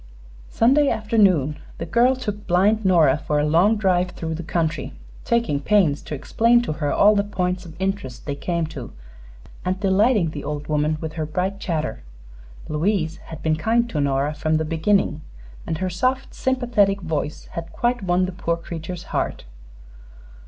[0.49, 4.93] Sunday afternoon the girl took blind Nora for a long drive through the country,
[5.25, 8.91] taking pains to explain to her all the points of interest they came to,
[9.63, 12.01] and delighting the old woman with her bright chatter.
[12.67, 15.21] Louise had been kind to Nora from the beginning,
[15.67, 19.45] and her soft, sympathetic voice had quite won the poor creature's heart.